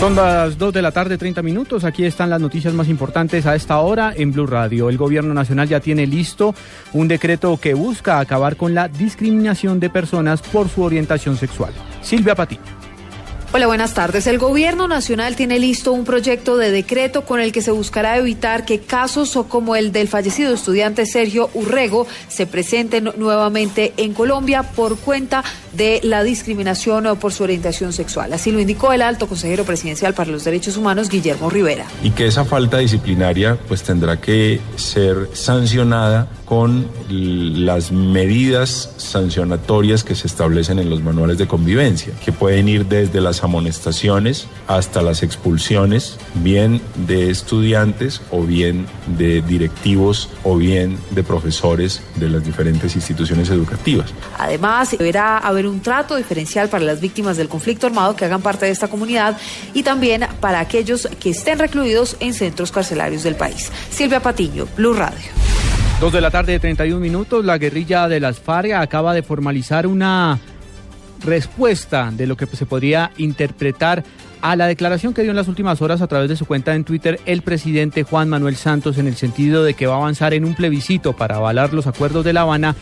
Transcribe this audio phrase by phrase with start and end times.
[0.00, 1.82] Son las 2 de la tarde, 30 minutos.
[1.84, 4.90] Aquí están las noticias más importantes a esta hora en Blue Radio.
[4.90, 6.54] El gobierno nacional ya tiene listo
[6.92, 11.72] un decreto que busca acabar con la discriminación de personas por su orientación sexual.
[12.02, 12.76] Silvia Patiño.
[13.56, 14.26] Hola, buenas tardes.
[14.26, 18.66] El Gobierno Nacional tiene listo un proyecto de decreto con el que se buscará evitar
[18.66, 24.98] que casos como el del fallecido estudiante Sergio Urrego se presenten nuevamente en Colombia por
[24.98, 25.65] cuenta de
[26.02, 28.32] la discriminación por su orientación sexual.
[28.32, 31.86] Así lo indicó el alto consejero presidencial para los derechos humanos, Guillermo Rivera.
[32.02, 40.14] Y que esa falta disciplinaria pues tendrá que ser sancionada con las medidas sancionatorias que
[40.14, 45.24] se establecen en los manuales de convivencia, que pueden ir desde las amonestaciones hasta las
[45.24, 48.86] expulsiones, bien de estudiantes o bien
[49.18, 54.14] de directivos o bien de profesores de las diferentes instituciones educativas.
[54.38, 58.66] Además, deberá haber un trato diferencial para las víctimas del conflicto armado que hagan parte
[58.66, 59.36] de esta comunidad
[59.74, 63.70] y también para aquellos que estén recluidos en centros carcelarios del país.
[63.90, 65.30] Silvia Patiño, Blue Radio.
[66.00, 69.86] Dos de la tarde de 31 minutos, la guerrilla de las FARC acaba de formalizar
[69.86, 70.38] una
[71.24, 74.04] respuesta de lo que se podría interpretar
[74.42, 76.84] a la declaración que dio en las últimas horas a través de su cuenta en
[76.84, 80.44] Twitter el presidente Juan Manuel Santos en el sentido de que va a avanzar en
[80.44, 82.76] un plebiscito para avalar los acuerdos de La Habana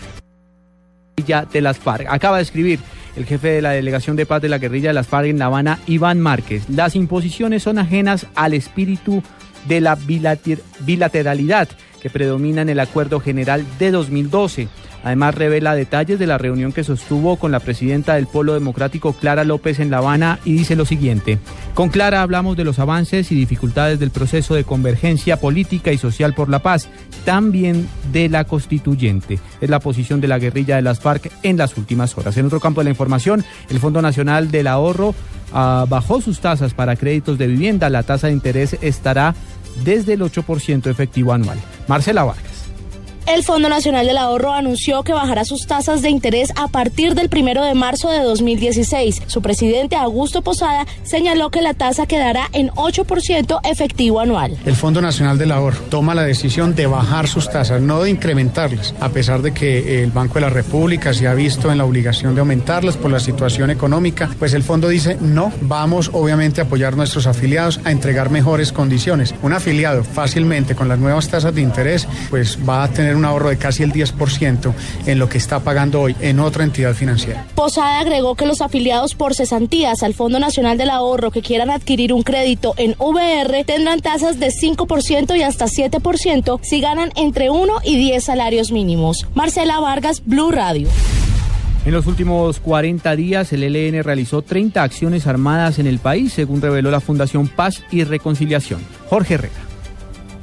[1.25, 2.07] de las FARC.
[2.09, 2.81] Acaba de escribir
[3.17, 5.47] el jefe de la delegación de paz de la guerrilla de las FARC en La
[5.47, 6.69] Habana, Iván Márquez.
[6.69, 9.23] Las imposiciones son ajenas al espíritu
[9.69, 11.69] de la bilateralidad
[12.01, 14.69] que predomina en el Acuerdo General de 2012.
[15.05, 19.45] Además, revela detalles de la reunión que sostuvo con la presidenta del Polo Democrático, Clara
[19.45, 21.39] López, en La Habana, y dice lo siguiente.
[21.75, 26.33] Con Clara hablamos de los avances y dificultades del proceso de convergencia política y social
[26.33, 26.89] por la paz,
[27.27, 29.39] también de la constituyente.
[29.61, 32.37] Es la posición de la guerrilla de las FARC en las últimas horas.
[32.39, 35.15] En otro campo de la información, el Fondo Nacional del Ahorro
[35.53, 37.91] ah, bajó sus tasas para créditos de vivienda.
[37.91, 39.35] La tasa de interés estará
[39.85, 41.59] desde el 8% efectivo anual.
[41.89, 42.54] Marcela Vargas.
[43.27, 47.31] El Fondo Nacional del Ahorro anunció que bajará sus tasas de interés a partir del
[47.31, 49.23] primero de marzo de 2016.
[49.29, 54.59] Su presidente, Augusto Posada, señaló que la tasa quedará en 8% efectivo anual.
[54.67, 58.95] El Fondo Nacional del Ahorro toma la decisión de bajar sus tasas, no de incrementarlas,
[59.01, 62.35] a pesar de que el Banco de la República se ha visto en la obligación
[62.35, 66.93] de aumentarlas por la situación económica, pues el fondo dice no, vamos obviamente a apoyar
[66.93, 69.35] a nuestros afiliados a entregar mejores condiciones.
[69.43, 73.49] Un afiliado fácilmente con las nuevas tasas de interés, pues va a tener un ahorro
[73.49, 74.73] de casi el 10%
[75.07, 77.47] en lo que está pagando hoy en otra entidad financiera.
[77.55, 82.13] Posada agregó que los afiliados por cesantías al Fondo Nacional del Ahorro que quieran adquirir
[82.13, 87.73] un crédito en VR tendrán tasas de 5% y hasta 7% si ganan entre 1
[87.85, 89.27] y 10 salarios mínimos.
[89.35, 90.89] Marcela Vargas, Blue Radio.
[91.85, 96.63] En los últimos 40 días, el ELN realizó 30 acciones armadas en el país, según
[96.63, 98.81] reveló la Fundación Paz y Reconciliación.
[99.11, 99.74] Jorge Herrera.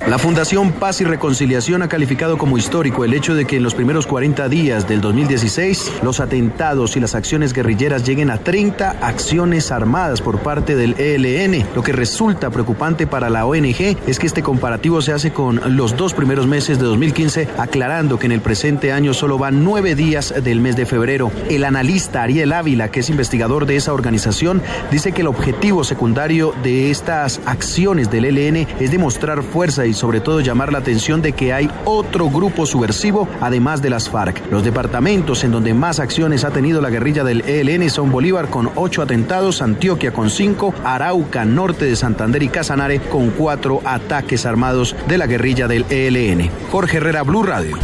[0.08, 3.76] La Fundación Paz y Reconciliación ha calificado como histórico el hecho de que en los
[3.76, 9.72] primeros 40 días del 2016 los atentados y las acciones guerrilleras lleguen a 30 acciones
[9.72, 11.68] armadas por parte del ELN.
[11.76, 15.96] Lo que resulta preocupante para la ONG es que este comparativo se hace con los
[15.96, 20.34] dos primeros meses de 2015, aclarando que en el presente año solo van nueve días
[20.44, 21.32] del mes de febrero.
[21.48, 26.54] El analista Ariel Ávila, que es investigador de esa organización, dice que el objetivo secundario
[26.64, 31.22] de estas acciones del ELN es demostrar fuerza y y sobre todo llamar la atención
[31.22, 34.42] de que hay otro grupo subversivo además de las FARC.
[34.52, 38.72] Los departamentos en donde más acciones ha tenido la guerrilla del ELN son Bolívar con
[38.76, 44.96] ocho atentados, Antioquia con cinco, Arauca, norte de Santander y Casanare con cuatro ataques armados
[45.08, 46.50] de la guerrilla del ELN.
[46.72, 47.78] Jorge Herrera, Blue Radio.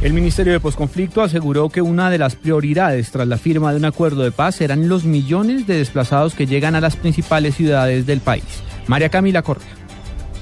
[0.00, 3.84] El Ministerio de Posconflicto aseguró que una de las prioridades tras la firma de un
[3.84, 8.20] acuerdo de paz serán los millones de desplazados que llegan a las principales ciudades del
[8.20, 8.62] país.
[8.86, 9.79] María Camila Correa.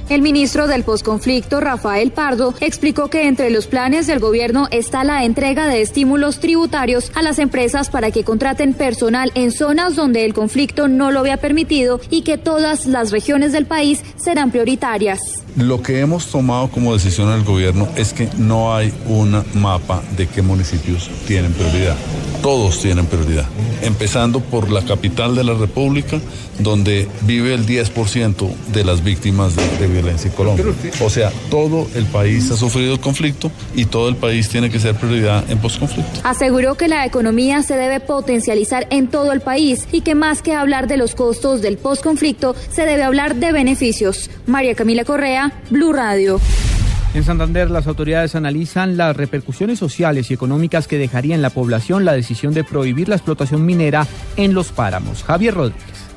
[0.08, 5.24] El ministro del posconflicto, Rafael Pardo, explicó que entre los planes del gobierno está la
[5.24, 10.32] entrega de estímulos tributarios a las empresas para que contraten personal en zonas donde el
[10.32, 15.44] conflicto no lo había permitido y que todas las regiones del país serán prioritarias.
[15.56, 20.26] Lo que hemos tomado como decisión el gobierno es que no hay un mapa de
[20.26, 21.96] qué municipios tienen prioridad.
[22.42, 23.46] Todos tienen prioridad,
[23.82, 26.20] empezando por la capital de la República,
[26.58, 30.66] donde vive el 10% de las víctimas de, violencia en Colombia.
[31.02, 34.78] O sea, todo el país ha sufrido el conflicto y todo el país tiene que
[34.78, 36.20] ser prioridad en posconflicto.
[36.24, 40.54] Aseguró que la economía se debe potencializar en todo el país y que más que
[40.54, 44.30] hablar de los costos del posconflicto, se debe hablar de beneficios.
[44.46, 46.40] María Camila Correa, Blue Radio.
[47.14, 52.04] En Santander, las autoridades analizan las repercusiones sociales y económicas que dejaría en la población
[52.04, 54.06] la decisión de prohibir la explotación minera
[54.36, 55.24] en los páramos.
[55.24, 56.08] Javier Rodríguez.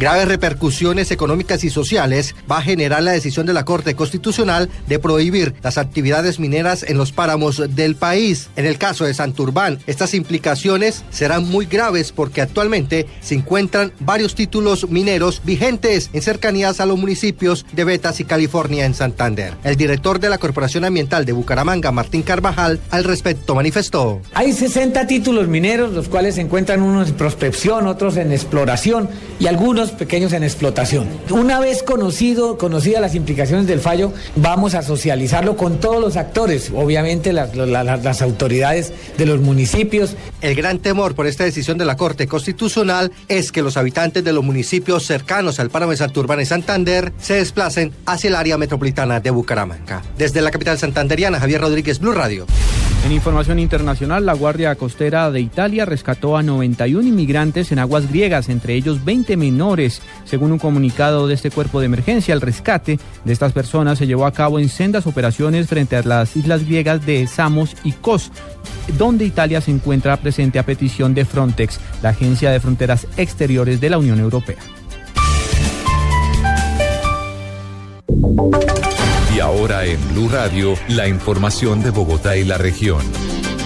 [0.00, 4.98] Graves repercusiones económicas y sociales va a generar la decisión de la Corte Constitucional de
[4.98, 8.48] prohibir las actividades mineras en los páramos del país.
[8.56, 14.34] En el caso de Santurbán, estas implicaciones serán muy graves porque actualmente se encuentran varios
[14.34, 19.52] títulos mineros vigentes en cercanías a los municipios de Betas y California en Santander.
[19.64, 24.22] El director de la Corporación Ambiental de Bucaramanga, Martín Carvajal, al respecto manifestó.
[24.32, 29.46] Hay 60 títulos mineros, los cuales se encuentran unos en prospección, otros en exploración y
[29.46, 31.08] algunos pequeños en explotación.
[31.30, 36.70] Una vez conocido, conocidas las implicaciones del fallo, vamos a socializarlo con todos los actores,
[36.74, 40.16] obviamente las, autoridades de los municipios.
[40.40, 44.32] El gran temor por esta decisión de la Corte Constitucional es que los habitantes de
[44.32, 49.20] los municipios cercanos al páramo de Santurbán y Santander se desplacen hacia el área metropolitana
[49.20, 50.02] de Bucaramanga.
[50.18, 52.46] Desde la capital santanderiana, Javier Rodríguez, Blue Radio.
[53.02, 58.50] En información internacional, la Guardia Costera de Italia rescató a 91 inmigrantes en aguas griegas,
[58.50, 60.02] entre ellos 20 menores.
[60.24, 64.26] Según un comunicado de este cuerpo de emergencia, el rescate de estas personas se llevó
[64.26, 68.30] a cabo en sendas operaciones frente a las islas griegas de Samos y Kos,
[68.98, 73.90] donde Italia se encuentra presente a petición de Frontex, la Agencia de Fronteras Exteriores de
[73.90, 74.58] la Unión Europea.
[79.40, 83.00] Ahora en Blue Radio, la información de Bogotá y la región.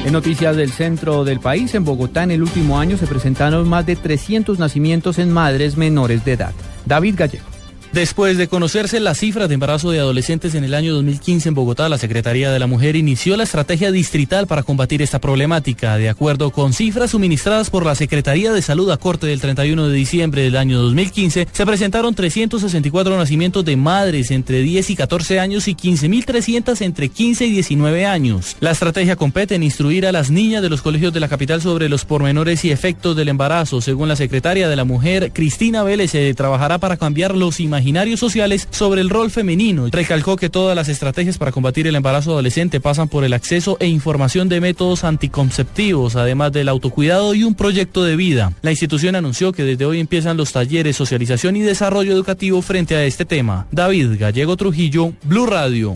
[0.05, 3.85] En noticias del centro del país, en Bogotá en el último año se presentaron más
[3.87, 6.53] de 300 nacimientos en madres menores de edad.
[6.85, 7.54] David Gallego.
[7.95, 11.89] Después de conocerse las cifras de embarazo de adolescentes en el año 2015 en Bogotá,
[11.89, 15.97] la Secretaría de la Mujer inició la estrategia distrital para combatir esta problemática.
[15.97, 19.95] De acuerdo con cifras suministradas por la Secretaría de Salud a corte del 31 de
[19.95, 25.69] diciembre del año 2015, se presentaron 364 nacimientos de madres entre 10 y 14 años
[25.69, 28.57] y 15.300 entre 15 y 19 años.
[28.59, 31.89] La estrategia compete en instruir a las niñas de los colegios de la capital sobre
[31.89, 33.81] los pormenores y efectos del embarazo.
[33.81, 38.19] Según la Secretaria de la Mujer, Cristina Vélez, se trabajará para cambiar los imaginarios imaginarios
[38.19, 39.89] sociales sobre el rol femenino.
[39.91, 43.87] Recalcó que todas las estrategias para combatir el embarazo adolescente pasan por el acceso e
[43.87, 48.55] información de métodos anticonceptivos, además del autocuidado y un proyecto de vida.
[48.63, 53.05] La institución anunció que desde hoy empiezan los talleres, socialización y desarrollo educativo frente a
[53.05, 53.67] este tema.
[53.71, 55.93] David Gallego Trujillo, Blue Radio.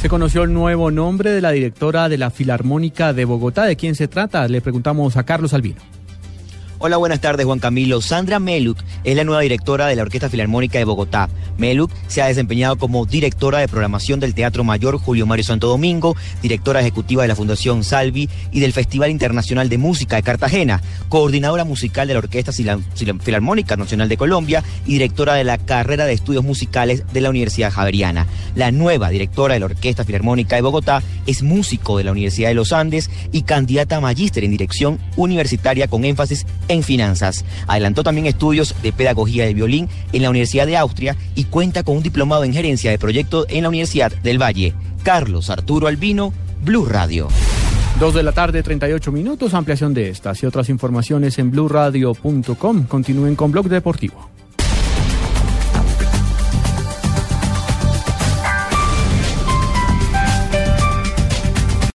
[0.00, 3.66] Se conoció el nuevo nombre de la directora de la Filarmónica de Bogotá.
[3.66, 4.48] ¿De quién se trata?
[4.48, 5.82] Le preguntamos a Carlos Albino.
[6.84, 8.00] Hola, buenas tardes, Juan Camilo.
[8.00, 11.28] Sandra Meluk es la nueva directora de la Orquesta Filarmónica de Bogotá.
[11.56, 16.16] Meluk se ha desempeñado como directora de programación del Teatro Mayor Julio Mario Santo Domingo,
[16.42, 21.62] directora ejecutiva de la Fundación Salvi y del Festival Internacional de Música de Cartagena, coordinadora
[21.62, 26.42] musical de la Orquesta Filarmónica Nacional de Colombia y directora de la carrera de estudios
[26.42, 28.26] musicales de la Universidad Javeriana.
[28.56, 32.54] La nueva directora de la Orquesta Filarmónica de Bogotá es músico de la Universidad de
[32.54, 37.44] los Andes y candidata a magíster en dirección universitaria con énfasis en finanzas.
[37.66, 41.98] Adelantó también estudios de pedagogía de violín en la Universidad de Austria y cuenta con
[41.98, 44.74] un diplomado en gerencia de proyectos en la Universidad del Valle.
[45.02, 46.32] Carlos Arturo Albino,
[46.64, 47.28] Blue Radio.
[48.00, 49.54] Dos de la tarde, 38 minutos.
[49.54, 52.84] Ampliación de estas y otras informaciones en blurradio.com.
[52.84, 54.31] Continúen con Blog Deportivo.